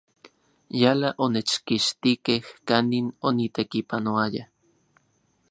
[0.81, 4.43] Yala onechkixtikej kanin onitekipanoaya.